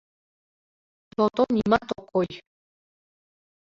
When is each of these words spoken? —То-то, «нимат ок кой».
—То-то, 1.15 1.43
«нимат 1.55 1.87
ок 1.97 2.03
кой». 2.11 2.29